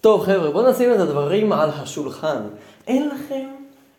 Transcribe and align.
טוב 0.00 0.24
חבר'ה, 0.24 0.50
בואו 0.50 0.70
נשים 0.70 0.94
את 0.94 1.00
הדברים 1.00 1.52
על 1.52 1.70
השולחן. 1.70 2.42
אין 2.86 3.08
לכם, 3.08 3.46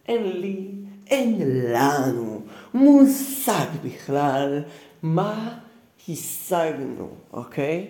אין 0.08 0.24
לי, 0.24 0.68
אין 1.08 1.40
לנו 1.74 2.42
מושג 2.74 3.66
בכלל 3.84 4.62
מה 5.04 5.50
השגנו, 6.10 7.10
אוקיי? 7.34 7.88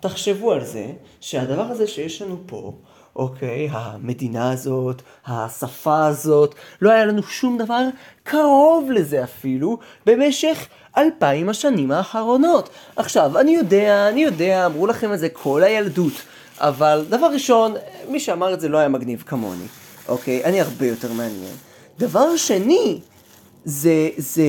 תחשבו 0.00 0.52
על 0.52 0.64
זה 0.64 0.86
שהדבר 1.20 1.62
הזה 1.62 1.86
שיש 1.86 2.22
לנו 2.22 2.38
פה, 2.46 2.72
אוקיי, 3.16 3.68
המדינה 3.72 4.52
הזאת, 4.52 5.02
השפה 5.26 6.06
הזאת, 6.06 6.54
לא 6.82 6.90
היה 6.90 7.06
לנו 7.06 7.22
שום 7.22 7.58
דבר 7.58 7.82
קרוב 8.22 8.90
לזה 8.90 9.24
אפילו 9.24 9.78
במשך 10.06 10.66
אלפיים 10.96 11.48
השנים 11.48 11.90
האחרונות. 11.90 12.68
עכשיו, 12.96 13.38
אני 13.38 13.50
יודע, 13.50 14.08
אני 14.08 14.20
יודע, 14.20 14.66
אמרו 14.66 14.86
לכם 14.86 15.12
את 15.12 15.18
זה 15.18 15.28
כל 15.28 15.62
הילדות, 15.62 16.12
אבל 16.60 17.04
דבר 17.08 17.26
ראשון, 17.26 17.74
מי 18.08 18.20
שאמר 18.20 18.54
את 18.54 18.60
זה 18.60 18.68
לא 18.68 18.78
היה 18.78 18.88
מגניב 18.88 19.22
כמוני, 19.26 19.66
אוקיי? 20.08 20.44
אני 20.44 20.60
הרבה 20.60 20.86
יותר 20.86 21.12
מעניין. 21.12 21.54
דבר 21.98 22.36
שני, 22.36 23.00
זה, 23.64 24.08
זה, 24.16 24.42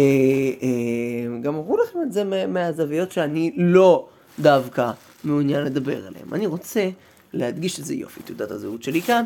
אה, 0.61 1.41
גם 1.41 1.55
אמרו 1.55 1.77
לכם 1.77 1.99
את 2.01 2.11
זה 2.13 2.47
מהזוויות 2.47 3.11
שאני 3.11 3.51
לא 3.57 4.07
דווקא 4.39 4.91
מעוניין 5.23 5.63
לדבר 5.63 6.07
עליהן. 6.07 6.25
אני 6.31 6.45
רוצה 6.45 6.89
להדגיש 7.33 7.79
את 7.79 7.85
זה, 7.85 7.93
יופי, 7.93 8.21
תעודת 8.23 8.51
הזהות 8.51 8.83
שלי 8.83 9.01
כאן. 9.01 9.25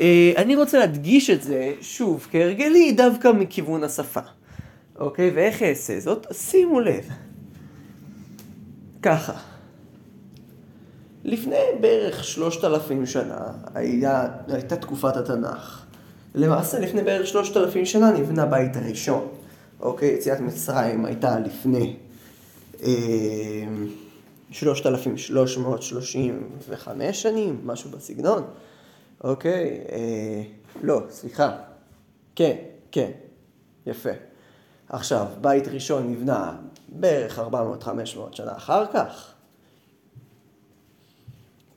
אה, 0.00 0.32
אני 0.36 0.56
רוצה 0.56 0.78
להדגיש 0.78 1.30
את 1.30 1.42
זה, 1.42 1.72
שוב, 1.80 2.28
כהרגלי, 2.30 2.92
דווקא 2.92 3.28
מכיוון 3.28 3.84
השפה. 3.84 4.20
אוקיי? 4.98 5.30
ואיך 5.34 5.62
אעשה 5.62 6.00
זאת? 6.00 6.26
שימו 6.32 6.80
לב. 6.80 7.08
ככה. 9.02 9.57
לפני 11.28 11.56
בערך 11.80 12.24
שלושת 12.24 12.64
אלפים 12.64 13.06
שנה 13.06 13.52
היה, 13.74 14.26
הייתה 14.48 14.76
תקופת 14.76 15.16
התנ"ך. 15.16 15.84
למעשה 16.34 16.78
לפני 16.78 17.02
בערך 17.02 17.26
שלושת 17.26 17.56
אלפים 17.56 17.86
שנה 17.86 18.10
נבנה 18.10 18.46
בית 18.46 18.76
הראשון. 18.76 19.28
אוקיי? 19.80 20.08
יציאת 20.08 20.40
מצרים 20.40 21.04
הייתה 21.04 21.38
לפני 21.38 21.96
אה, 22.82 22.88
שלושת 24.50 24.86
אלפים 24.86 25.16
שלוש 25.16 25.58
מאות 25.58 25.82
שלושים 25.82 26.48
וחמש 26.68 27.22
שנים, 27.22 27.60
משהו 27.64 27.90
בסגנון. 27.90 28.42
אוקיי? 29.24 29.80
אה, 29.92 30.42
לא, 30.82 31.00
סליחה. 31.10 31.56
כן, 32.34 32.56
כן. 32.92 33.10
יפה. 33.86 34.10
עכשיו, 34.88 35.26
בית 35.40 35.68
ראשון 35.68 36.10
נבנה 36.12 36.56
בערך 36.88 37.38
400-500 37.38 37.42
שנה 38.32 38.56
אחר 38.56 38.86
כך. 38.92 39.34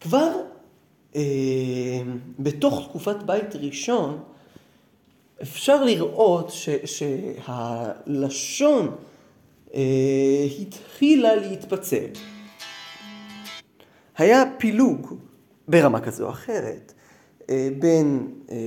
כבר 0.02 0.32
אה, 1.16 1.22
בתוך 2.40 2.88
תקופת 2.90 3.24
בית 3.26 3.56
ראשון 3.56 4.24
אפשר 5.42 5.84
לראות 5.84 6.50
ש, 6.50 6.70
שהלשון 6.86 8.96
אה, 9.74 10.48
התחילה 10.62 11.36
להתפצל. 11.36 12.08
היה 14.18 14.44
פילוג 14.58 15.16
ברמה 15.68 16.02
כזו 16.02 16.26
או 16.26 16.30
אחרת 16.30 16.94
אה, 17.50 17.70
בין 17.80 18.28
אה, 18.52 18.58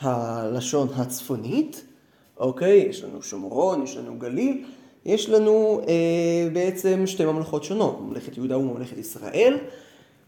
הלשון 0.00 0.88
הצפונית 0.96 1.84
אוקיי? 2.38 2.76
יש 2.76 3.04
לנו 3.04 3.22
שומרון, 3.22 3.82
יש 3.82 3.96
לנו 3.96 4.18
גליל, 4.18 4.64
יש 5.08 5.28
לנו 5.28 5.80
אה, 5.88 6.48
בעצם 6.52 7.06
שתי 7.06 7.24
ממלכות 7.24 7.64
שונות, 7.64 8.00
ממלכת 8.00 8.36
יהודה 8.36 8.58
וממלכת 8.58 8.96
ישראל, 8.98 9.58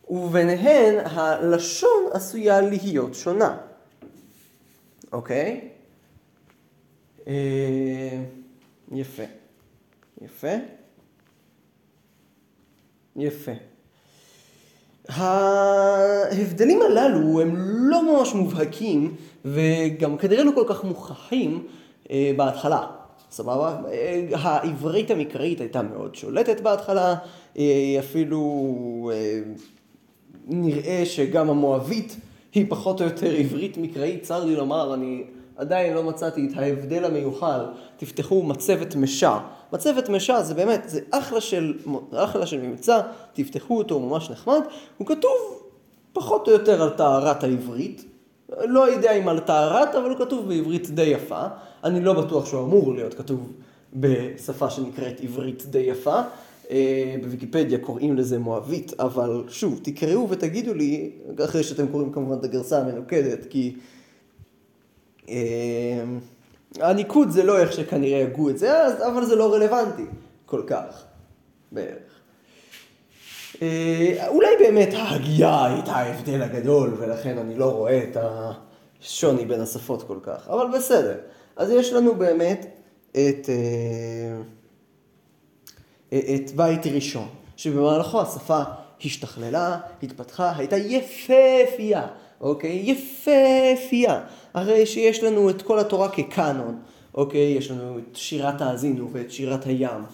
וביניהן 0.08 0.94
הלשון 1.04 2.04
עשויה 2.12 2.60
להיות 2.60 3.14
שונה, 3.14 3.56
אוקיי? 5.12 5.68
אה, 7.28 8.22
יפה. 8.92 9.22
יפה. 10.22 10.54
יפה. 13.16 13.52
ההבדלים 15.08 16.82
הללו 16.82 17.40
הם 17.40 17.54
לא 17.56 18.18
ממש 18.18 18.34
מובהקים 18.34 19.16
וגם 19.44 20.18
כנראה 20.18 20.44
לא 20.44 20.52
כל 20.54 20.64
כך 20.68 20.84
מוכחים 20.84 21.66
אה, 22.10 22.32
בהתחלה, 22.36 22.86
סבבה? 23.30 23.76
אה, 23.92 24.26
העברית 24.32 25.10
המקראית 25.10 25.60
הייתה 25.60 25.82
מאוד 25.82 26.14
שולטת 26.14 26.60
בהתחלה, 26.60 27.14
אה, 27.58 27.96
אפילו 27.98 29.10
נראה 30.46 31.02
שגם 31.04 31.50
המואבית 31.50 32.16
היא 32.54 32.66
פחות 32.68 33.00
או 33.00 33.06
יותר 33.06 33.34
עברית 33.34 33.76
מקראית, 33.76 34.22
צר 34.22 34.44
לי 34.44 34.56
לומר, 34.56 34.94
אני 34.94 35.24
עדיין 35.56 35.94
לא 35.94 36.02
מצאתי 36.02 36.48
את 36.48 36.56
ההבדל 36.56 37.04
המיוחל. 37.04 37.60
תפתחו 37.96 38.42
מצבת 38.42 38.94
משה. 38.96 39.38
מצבת 39.72 40.08
משה 40.08 40.42
זה 40.42 40.54
באמת, 40.54 40.82
זה 40.86 41.00
אחלה 41.10 41.40
של, 41.40 41.78
אחלה 42.14 42.46
של 42.46 42.60
ממצא, 42.60 43.00
תפתחו 43.32 43.78
אותו, 43.78 43.94
הוא 43.94 44.10
ממש 44.10 44.30
נחמד. 44.30 44.60
הוא 44.98 45.06
כתוב 45.06 45.32
פחות 46.12 46.48
או 46.48 46.52
יותר 46.52 46.82
על 46.82 46.90
טהרת 46.90 47.44
העברית, 47.44 48.04
לא 48.68 48.90
יודע 48.90 49.12
אם 49.12 49.28
על 49.28 49.40
טהרת, 49.40 49.94
אבל 49.94 50.10
הוא 50.10 50.18
כתוב 50.18 50.48
בעברית 50.48 50.90
די 50.90 51.02
יפה. 51.02 51.42
אני 51.84 52.00
לא 52.00 52.12
בטוח 52.12 52.46
שהוא 52.46 52.62
אמור 52.62 52.94
להיות 52.94 53.14
כתוב 53.14 53.52
בשפה 53.94 54.70
שנקראת 54.70 55.20
עברית 55.20 55.66
די 55.66 55.78
יפה. 55.78 56.20
אה, 56.70 57.16
בוויקיפדיה 57.22 57.78
קוראים 57.78 58.16
לזה 58.16 58.38
מואבית, 58.38 59.00
אבל 59.00 59.44
שוב, 59.48 59.80
תקראו 59.82 60.30
ותגידו 60.30 60.74
לי, 60.74 61.10
אחרי 61.44 61.62
שאתם 61.62 61.88
קוראים 61.88 62.12
כמובן 62.12 62.38
את 62.38 62.44
הגרסה 62.44 62.80
המנוקדת, 62.80 63.46
כי 63.50 63.76
אה, 65.28 66.04
הניקוד 66.80 67.30
זה 67.30 67.42
לא 67.42 67.58
איך 67.58 67.72
שכנראה 67.72 68.22
הגו 68.22 68.50
את 68.50 68.58
זה 68.58 68.82
אז, 68.82 69.02
אבל 69.02 69.24
זה 69.24 69.36
לא 69.36 69.54
רלוונטי 69.54 70.06
כל 70.46 70.62
כך, 70.66 71.04
בערך. 71.72 72.19
אה, 73.62 74.28
אולי 74.28 74.48
באמת 74.58 74.88
ההגייה 74.94 75.66
הייתה 75.66 75.92
ההבדל 75.92 76.42
הגדול, 76.42 76.96
ולכן 76.98 77.38
אני 77.38 77.58
לא 77.58 77.70
רואה 77.70 78.04
את 78.04 78.16
השוני 79.00 79.44
בין 79.44 79.60
השפות 79.60 80.02
כל 80.02 80.18
כך, 80.22 80.48
אבל 80.48 80.66
בסדר. 80.76 81.16
אז 81.56 81.70
יש 81.70 81.92
לנו 81.92 82.14
באמת 82.14 82.66
את, 83.12 83.48
אה, 83.48 84.40
את 86.12 86.50
בית 86.56 86.86
ראשון, 86.86 87.28
שבמהלכו 87.56 88.20
השפה 88.20 88.62
השתכללה, 89.04 89.78
התפתחה, 90.02 90.52
הייתה 90.56 90.76
יפהפייה, 90.76 92.06
אוקיי? 92.40 92.82
יפהפייה. 92.84 94.20
הרי 94.54 94.86
שיש 94.86 95.22
לנו 95.22 95.50
את 95.50 95.62
כל 95.62 95.78
התורה 95.78 96.08
כקאנון, 96.08 96.78
אוקיי? 97.14 97.54
יש 97.58 97.70
לנו 97.70 97.98
את 97.98 98.16
שירת 98.16 98.60
האזינו 98.60 99.08
ואת 99.12 99.30
שירת 99.30 99.66
הים. 99.66 100.04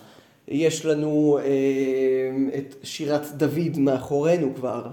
יש 0.49 0.87
לנו 0.87 1.39
אה, 1.43 2.59
את 2.59 2.75
שירת 2.83 3.33
דוד 3.37 3.79
מאחורינו 3.79 4.55
כבר. 4.55 4.87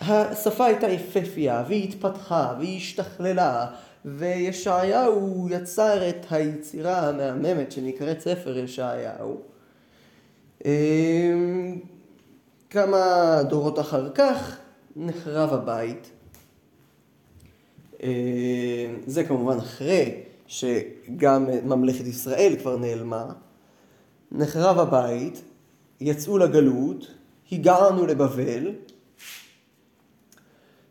השפה 0.00 0.66
הייתה 0.66 0.88
יפהפייה, 0.88 1.64
והיא 1.68 1.88
התפתחה, 1.88 2.54
והיא 2.58 2.76
השתכללה, 2.76 3.66
וישעיהו 4.04 5.48
יצר 5.50 6.08
את 6.08 6.26
היצירה 6.30 7.08
המהממת 7.08 7.72
שנקראת 7.72 8.20
ספר 8.20 8.58
ישעיהו. 8.58 9.40
אה, 10.64 11.34
כמה 12.70 13.36
דורות 13.48 13.78
אחר 13.78 14.10
כך 14.14 14.56
נחרב 14.96 15.52
הבית. 15.52 16.10
אה, 18.02 18.86
זה 19.06 19.24
כמובן 19.24 19.58
אחרי 19.58 20.20
שגם 20.46 21.46
ממלכת 21.64 22.06
ישראל 22.06 22.56
כבר 22.60 22.76
נעלמה. 22.76 23.32
נחרב 24.32 24.78
הבית, 24.78 25.42
יצאו 26.00 26.38
לגלות, 26.38 27.06
הגענו 27.52 28.06
לבבל, 28.06 28.72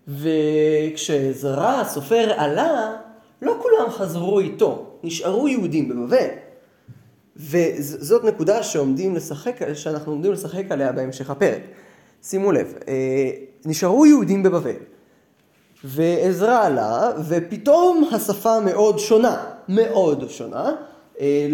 וכשעזרא 0.07 1.81
הסופר 1.81 2.31
עלה, 2.37 2.95
לא 3.41 3.59
כולם 3.61 3.91
חזרו 3.91 4.39
איתו, 4.39 4.85
נשארו 5.03 5.47
יהודים 5.47 5.89
בבבל. 5.89 6.27
וזאת 7.37 8.23
נקודה 8.23 8.63
שעומדים 8.63 9.15
לשחק, 9.15 9.73
שאנחנו 9.73 10.11
עומדים 10.11 10.31
לשחק 10.31 10.63
עליה 10.69 10.91
בהמשך 10.91 11.29
הפרק. 11.29 11.61
שימו 12.23 12.51
לב, 12.51 12.73
אה, 12.87 13.29
נשארו 13.65 14.05
יהודים 14.05 14.43
בבבל, 14.43 14.75
ועזרא 15.83 16.65
עלה, 16.65 17.11
ופתאום 17.27 18.09
השפה 18.11 18.59
מאוד 18.59 18.99
שונה, 18.99 19.45
מאוד 19.69 20.29
שונה, 20.29 20.75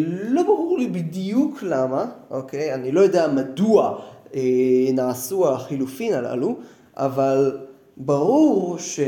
לא 0.05 0.43
ברור 0.43 0.77
לי 0.77 0.87
בדיוק 0.87 1.63
למה, 1.63 2.05
אוקיי? 2.31 2.73
אני 2.73 2.91
לא 2.91 3.01
יודע 3.01 3.27
מדוע 3.27 3.99
אה, 4.35 4.41
נעשו 4.93 5.49
החילופין 5.49 6.13
הללו, 6.13 6.55
אבל 6.97 7.57
ברור 7.97 8.77
ש... 8.79 8.99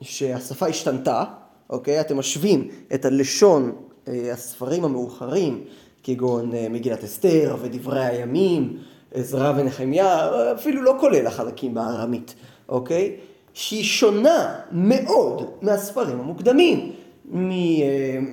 שהשפה 0.00 0.66
השתנתה, 0.66 1.24
אוקיי? 1.70 2.00
אתם 2.00 2.16
משווים 2.18 2.68
את 2.94 3.04
הלשון, 3.04 3.72
אה, 4.08 4.32
הספרים 4.32 4.84
המאוחרים, 4.84 5.64
כגון 6.02 6.52
מגילת 6.70 7.04
אסתר 7.04 7.56
ודברי 7.62 8.04
הימים 8.04 8.76
עזרא 9.14 9.52
ונחמיה, 9.56 10.30
אפילו 10.54 10.82
לא 10.82 10.96
כולל 11.00 11.26
החלקים 11.26 11.74
בארמית, 11.74 12.34
אוקיי? 12.68 13.16
שהיא 13.52 13.84
שונה 13.84 14.54
מאוד 14.72 15.50
מהספרים 15.62 16.20
המוקדמים. 16.20 16.92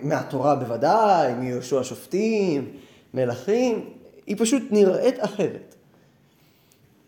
מהתורה 0.03 0.55
בוודאי, 0.55 1.33
מיהושע 1.33 1.79
השופטים, 1.79 2.71
מלכים, 3.13 3.89
היא 4.27 4.35
פשוט 4.39 4.63
נראית 4.71 5.15
אחרת. 5.19 5.75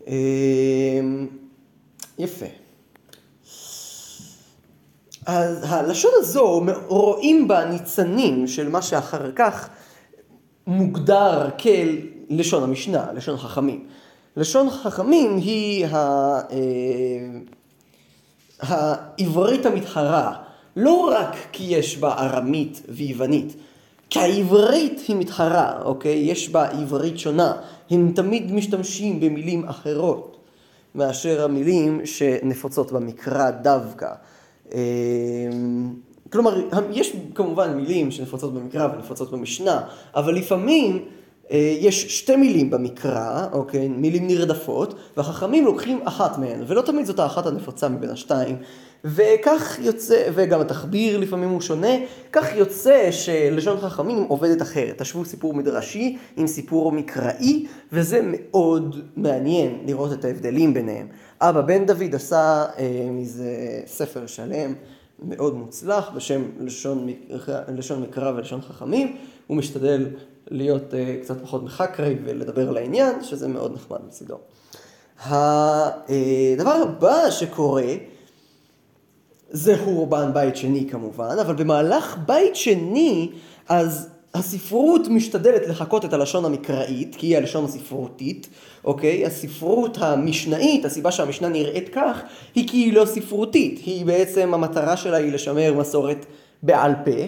אמ, 0.06 1.26
יפה. 2.18 2.46
אז 5.26 5.64
הלשון 5.68 6.10
הזו, 6.16 6.62
רואים 6.86 7.48
בה 7.48 7.64
ניצנים 7.64 8.46
של 8.46 8.68
מה 8.68 8.82
שאחר 8.82 9.32
כך 9.32 9.68
מוגדר 10.66 11.48
כלשון 12.30 12.62
המשנה, 12.62 13.12
לשון 13.12 13.36
חכמים. 13.36 13.86
לשון 14.36 14.70
חכמים 14.70 15.36
היא 15.36 15.86
ה... 15.86 15.96
אה, 16.50 17.38
העברית 18.60 19.66
המתחרה, 19.66 20.32
לא 20.78 21.10
רק 21.12 21.36
כי 21.52 21.64
יש 21.64 21.98
בה 21.98 22.14
ארמית 22.14 22.82
ויוונית, 22.88 23.56
כי 24.10 24.18
העברית 24.18 25.02
היא 25.08 25.16
מתחרה, 25.16 25.82
אוקיי? 25.82 26.18
יש 26.18 26.48
בה 26.48 26.68
עברית 26.68 27.18
שונה. 27.18 27.52
הם 27.90 28.12
תמיד 28.14 28.52
משתמשים 28.52 29.20
במילים 29.20 29.64
אחרות 29.64 30.36
מאשר 30.94 31.44
המילים 31.44 32.00
שנפוצות 32.04 32.92
במקרא 32.92 33.50
דווקא. 33.50 34.08
אמ, 34.74 35.94
כלומר, 36.32 36.62
יש 36.92 37.16
כמובן 37.34 37.76
מילים 37.76 38.10
שנפוצות 38.10 38.54
במקרא 38.54 38.88
ונפוצות 38.94 39.30
במשנה, 39.30 39.80
אבל 40.14 40.34
לפעמים 40.34 41.04
אה, 41.50 41.76
יש 41.80 42.18
שתי 42.18 42.36
מילים 42.36 42.70
במקרא, 42.70 43.46
אוקיי? 43.52 43.88
מילים 43.88 44.26
נרדפות, 44.26 44.94
והחכמים 45.16 45.64
לוקחים 45.64 46.00
אחת 46.04 46.38
מהן, 46.38 46.64
ולא 46.66 46.82
תמיד 46.82 47.06
זאת 47.06 47.18
האחת 47.18 47.46
הנפוצה 47.46 47.88
מבין 47.88 48.10
השתיים. 48.10 48.56
וכך 49.04 49.78
יוצא, 49.78 50.28
וגם 50.34 50.60
התחביר 50.60 51.18
לפעמים 51.18 51.48
הוא 51.48 51.60
שונה, 51.60 51.94
כך 52.32 52.54
יוצא 52.54 53.08
שלשון 53.10 53.80
חכמים 53.80 54.22
עובדת 54.28 54.62
אחרת. 54.62 55.02
תשוו 55.02 55.24
סיפור 55.24 55.54
מדרשי 55.54 56.16
עם 56.36 56.46
סיפור 56.46 56.92
מקראי, 56.92 57.66
וזה 57.92 58.20
מאוד 58.24 59.00
מעניין 59.16 59.78
לראות 59.86 60.12
את 60.12 60.24
ההבדלים 60.24 60.74
ביניהם. 60.74 61.06
אבא 61.40 61.60
בן 61.60 61.86
דוד 61.86 62.14
עשה 62.14 62.66
אה, 62.78 63.08
מזה 63.10 63.80
ספר 63.86 64.26
שלם 64.26 64.74
מאוד 65.22 65.54
מוצלח 65.54 66.10
בשם 66.16 66.42
לשון, 66.60 67.08
לשון 67.68 68.02
מקרא 68.02 68.32
ולשון 68.32 68.60
חכמים, 68.60 69.16
הוא 69.46 69.56
משתדל 69.56 70.06
להיות 70.50 70.94
אה, 70.94 71.16
קצת 71.22 71.42
פחות 71.42 71.62
מחקרי 71.62 72.16
ולדבר 72.24 72.70
לעניין, 72.70 73.22
שזה 73.22 73.48
מאוד 73.48 73.74
נחמד 73.74 73.98
מצידו. 74.06 74.38
הדבר 75.20 76.70
הבא 76.82 77.30
שקורה 77.30 77.92
זה 79.58 79.78
חורבן 79.84 80.30
בית 80.34 80.56
שני 80.56 80.86
כמובן, 80.90 81.36
אבל 81.40 81.54
במהלך 81.54 82.18
בית 82.26 82.56
שני, 82.56 83.30
אז 83.68 84.08
הספרות 84.34 85.08
משתדלת 85.08 85.68
לחקות 85.68 86.04
את 86.04 86.12
הלשון 86.12 86.44
המקראית, 86.44 87.16
כי 87.18 87.26
היא 87.26 87.36
הלשון 87.36 87.64
הספרותית, 87.64 88.48
אוקיי? 88.84 89.26
הספרות 89.26 89.98
המשנאית, 90.00 90.84
הסיבה 90.84 91.12
שהמשנה 91.12 91.48
נראית 91.48 91.88
כך, 91.88 92.22
היא 92.54 92.68
כי 92.68 92.76
היא 92.76 92.92
לא 92.92 93.04
ספרותית. 93.04 93.80
היא 93.86 94.06
בעצם, 94.06 94.54
המטרה 94.54 94.96
שלה 94.96 95.16
היא 95.16 95.32
לשמר 95.32 95.74
מסורת 95.74 96.26
בעל 96.62 96.92
פה. 97.04 97.20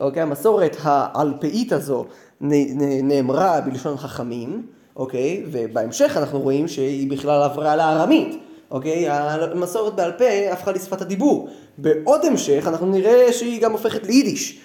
אוקיי? 0.00 0.22
המסורת 0.22 0.76
העל-פאית 0.82 1.72
הזו 1.72 2.04
נאמרה 2.40 3.60
בלשון 3.60 3.96
חכמים, 3.96 4.66
אוקיי? 4.96 5.44
ובהמשך 5.50 6.16
אנחנו 6.16 6.40
רואים 6.40 6.68
שהיא 6.68 7.10
בכלל 7.10 7.42
עברה 7.42 7.76
לארמית. 7.76 8.38
אוקיי? 8.74 9.10
המסורת 9.10 9.94
בעל 9.94 10.12
פה 10.12 10.24
הפכה 10.52 10.72
לשפת 10.72 11.02
הדיבור. 11.02 11.48
בעוד 11.78 12.24
המשך 12.24 12.64
אנחנו 12.66 12.86
נראה 12.86 13.32
שהיא 13.32 13.62
גם 13.62 13.72
הופכת 13.72 14.06
ליידיש. 14.06 14.60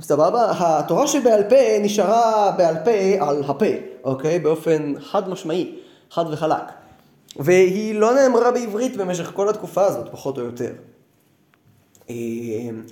סבבה? 0.00 0.52
התורה 0.58 1.06
שבעל 1.06 1.42
פה 1.48 1.78
נשארה 1.80 2.54
בעל 2.56 2.74
פה 2.84 2.90
על 3.20 3.42
הפה, 3.46 3.66
אוקיי? 4.04 4.38
באופן 4.38 4.94
חד 5.00 5.28
משמעי, 5.28 5.74
חד 6.10 6.24
וחלק. 6.32 6.62
והיא 7.36 7.94
לא 7.94 8.14
נאמרה 8.14 8.50
בעברית 8.50 8.96
במשך 8.96 9.30
כל 9.34 9.48
התקופה 9.48 9.84
הזאת, 9.84 10.08
פחות 10.10 10.38
או 10.38 10.42
יותר. 10.42 10.72
אה, 12.10 12.14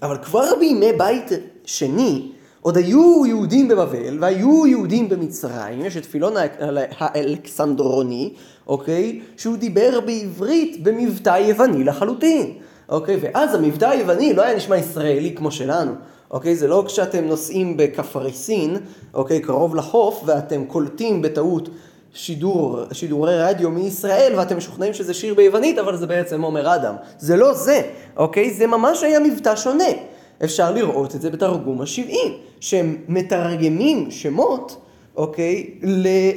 אבל 0.02 0.18
כבר 0.18 0.56
בימי 0.60 0.92
בית 0.92 1.28
שני, 1.64 2.32
עוד 2.62 2.76
היו 2.76 3.26
יהודים 3.26 3.68
בבבל 3.68 4.18
והיו 4.20 4.66
יהודים 4.66 5.08
במצרים, 5.08 5.84
יש 5.84 5.96
את 5.96 6.04
פילון 6.04 6.34
האלכסנדרוני, 6.98 8.32
אוקיי? 8.66 9.20
שהוא 9.36 9.56
דיבר 9.56 10.00
בעברית 10.00 10.82
במבטא 10.82 11.38
יווני 11.38 11.84
לחלוטין, 11.84 12.52
אוקיי? 12.88 13.18
ואז 13.20 13.54
המבטא 13.54 13.84
היווני 13.84 14.32
לא 14.32 14.42
היה 14.42 14.56
נשמע 14.56 14.76
ישראלי 14.76 15.34
כמו 15.36 15.50
שלנו, 15.50 15.92
אוקיי? 16.30 16.56
זה 16.56 16.68
לא 16.68 16.84
כשאתם 16.86 17.24
נוסעים 17.24 17.76
בקפריסין, 17.76 18.76
אוקיי? 19.14 19.40
קרוב 19.40 19.76
לחוף 19.76 20.22
ואתם 20.26 20.64
קולטים 20.64 21.22
בטעות 21.22 21.68
שידור, 22.14 22.78
שידורי 22.92 23.42
רדיו 23.42 23.70
מישראל 23.70 24.32
ואתם 24.36 24.56
משוכנעים 24.56 24.94
שזה 24.94 25.14
שיר 25.14 25.34
ביוונית 25.34 25.78
אבל 25.78 25.96
זה 25.96 26.06
בעצם 26.06 26.42
עומר 26.42 26.74
אדם. 26.74 26.94
זה 27.18 27.36
לא 27.36 27.54
זה, 27.54 27.82
אוקיי? 28.16 28.50
זה 28.50 28.66
ממש 28.66 29.02
היה 29.02 29.20
מבטא 29.20 29.56
שונה. 29.56 30.09
אפשר 30.44 30.72
לראות 30.72 31.14
את 31.14 31.20
זה 31.20 31.30
בתרגום 31.30 31.80
השבעים, 31.80 32.32
שהם 32.60 32.96
מתרגמים 33.08 34.10
שמות, 34.10 34.76
אוקיי, 35.16 35.70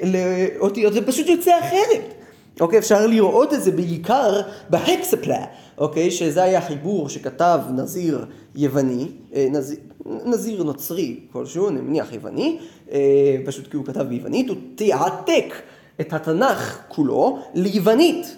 לאותיות, 0.04 0.94
זה 0.94 1.06
פשוט 1.06 1.28
יוצא 1.28 1.60
אחרת. 1.60 2.14
אוקיי, 2.60 2.80
אפשר 2.80 3.08
לראות 3.08 3.54
את 3.54 3.64
זה 3.64 3.72
בעיקר 3.72 4.42
בהקספלה, 4.70 5.46
אוקיי, 5.78 6.12
שזה 6.12 6.44
היה 6.44 6.62
חיבור 6.62 7.10
שכתב 7.10 7.60
נזיר 7.76 8.26
יווני, 8.56 9.08
אה, 9.36 9.48
נזיר, 9.52 9.78
נזיר 10.06 10.64
נוצרי 10.64 11.20
כלשהו, 11.32 11.70
אני 11.70 11.82
מניח 11.82 12.14
יווני, 12.14 12.58
אה, 12.92 13.38
פשוט 13.46 13.68
כי 13.68 13.78
הוא 13.78 13.86
כתב 13.86 14.02
ביוונית, 14.02 14.50
הוא 14.50 14.58
תיעתק 14.76 15.54
את 16.02 16.14
התנ"ך 16.14 16.80
כולו 16.88 17.40
ליוונית. 17.54 18.38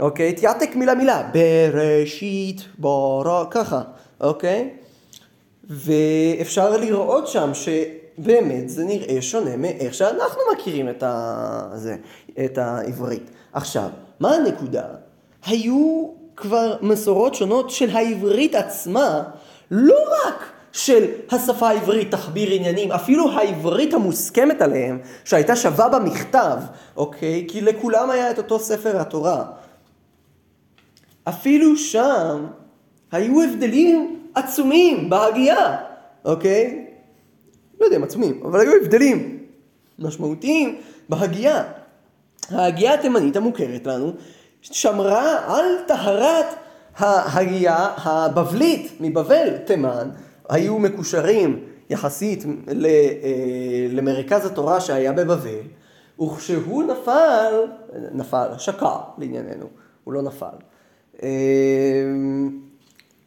אוקיי, 0.00 0.32
תיעתק 0.32 0.76
מילה 0.76 0.94
מילה, 0.94 1.30
בראשית, 1.32 2.60
בורא, 2.78 3.44
ככה, 3.50 3.82
אוקיי? 4.20 4.70
ואפשר 5.68 6.76
לראות 6.76 7.28
שם 7.28 7.50
שבאמת 7.54 8.68
זה 8.68 8.84
נראה 8.84 9.22
שונה 9.22 9.56
מאיך 9.56 9.94
שאנחנו 9.94 10.40
מכירים 10.54 10.88
את, 10.88 11.02
ה... 11.02 11.70
זה, 11.74 11.96
את 12.44 12.58
העברית. 12.58 13.30
עכשיו, 13.52 13.88
מה 14.20 14.34
הנקודה? 14.34 14.84
היו 15.46 16.08
כבר 16.36 16.76
מסורות 16.82 17.34
שונות 17.34 17.70
של 17.70 17.96
העברית 17.96 18.54
עצמה, 18.54 19.22
לא 19.70 19.96
רק 20.26 20.44
של 20.72 21.04
השפה 21.30 21.68
העברית 21.68 22.10
תחביר 22.10 22.52
עניינים, 22.52 22.92
אפילו 22.92 23.30
העברית 23.30 23.94
המוסכמת 23.94 24.62
עליהם, 24.62 24.98
שהייתה 25.24 25.56
שווה 25.56 25.88
במכתב, 25.88 26.56
אוקיי? 26.96 27.44
כי 27.48 27.60
לכולם 27.60 28.10
היה 28.10 28.30
את 28.30 28.38
אותו 28.38 28.58
ספר 28.58 29.00
התורה. 29.00 29.44
אפילו 31.28 31.76
שם 31.76 32.46
היו 33.12 33.42
הבדלים 33.42 34.23
עצומים 34.34 35.10
בהגייה, 35.10 35.76
אוקיי? 36.24 36.86
לא 37.80 37.84
יודע 37.84 37.96
אם 37.96 38.04
עצומים, 38.04 38.42
אבל 38.44 38.60
היו 38.60 38.72
הבדלים 38.82 39.38
משמעותיים 39.98 40.80
בהגייה. 41.08 41.62
ההגייה 42.50 42.94
התימנית 42.94 43.36
המוכרת 43.36 43.86
לנו 43.86 44.12
שמרה 44.62 45.56
על 45.56 45.64
טהרת 45.86 46.46
ההגייה 46.96 47.88
הבבלית 47.96 48.92
מבבל, 49.00 49.56
תימן, 49.56 50.10
היו 50.48 50.78
מקושרים 50.78 51.64
יחסית 51.90 52.44
אה, 52.44 53.86
למרכז 53.90 54.46
התורה 54.46 54.80
שהיה 54.80 55.12
בבבל, 55.12 55.60
וכשהוא 56.20 56.82
נפל, 56.82 57.54
נפל, 58.12 58.48
שקע 58.58 58.96
לענייננו, 59.18 59.66
הוא 60.04 60.14
לא 60.14 60.22
נפל. 60.22 60.56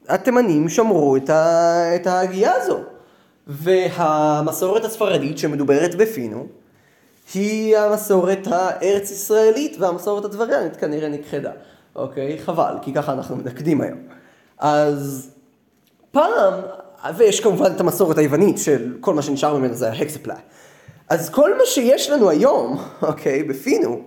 התימנים 0.08 0.70
שמרו 0.70 1.16
את, 1.18 1.30
ה, 1.30 1.96
את 1.96 2.08
ההגייה 2.08 2.54
הזו. 2.56 2.80
והמסורת 3.48 4.86
הספרדית 4.86 5.38
שמדוברת 5.38 5.96
בפינו, 5.96 6.48
היא 7.34 7.78
המסורת 7.78 8.48
הארץ 8.52 9.12
ישראלית 9.12 9.76
והמסורת 9.80 10.26
הדבריאנית 10.26 10.76
כנראה 10.76 11.10
נכחדה. 11.10 11.52
אוקיי? 11.96 12.38
חבל, 12.46 12.76
כי 12.82 12.94
ככה 12.94 13.14
אנחנו 13.14 13.36
מנקדים 13.36 13.82
היום. 13.82 13.98
אז 14.58 15.30
פעם, 16.12 16.54
ויש 17.18 17.40
כמובן 17.40 17.72
את 17.76 17.80
המסורת 17.80 18.18
היוונית 18.18 18.58
של 18.58 18.94
כל 19.00 19.14
מה 19.14 19.22
שנשאר 19.22 19.58
ממנו 19.58 19.74
זה 19.74 19.90
ההקספלה. 19.92 20.36
אז 21.10 21.30
כל 21.30 21.58
מה 21.58 21.64
שיש 21.66 22.10
לנו 22.10 22.30
היום, 22.30 22.78
אוקיי, 23.02 23.44
בפינו, 23.44 24.02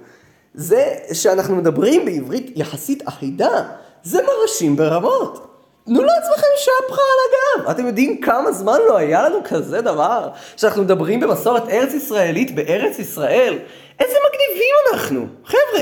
זה 0.55 0.95
שאנחנו 1.13 1.57
מדברים 1.57 2.05
בעברית 2.05 2.53
יחסית 2.57 3.09
אחידה, 3.09 3.63
זה 4.03 4.21
מרשים 4.23 4.77
ברמות. 4.77 5.50
תנו 5.85 6.03
לעצמכם 6.05 6.47
שפחה 6.57 7.01
על 7.03 7.19
הגב. 7.61 7.71
אתם 7.71 7.87
יודעים 7.87 8.21
כמה 8.21 8.53
זמן 8.53 8.79
לא 8.89 8.97
היה 8.97 9.23
לנו 9.23 9.39
כזה 9.45 9.81
דבר? 9.81 10.29
שאנחנו 10.57 10.83
מדברים 10.83 11.21
במסורת 11.21 11.69
ארץ 11.69 11.95
ישראלית 11.95 12.55
בארץ 12.55 12.99
ישראל? 12.99 13.59
איזה 14.01 14.15
מגניבים 14.29 14.75
אנחנו! 14.93 15.27
חבר'ה, 15.45 15.79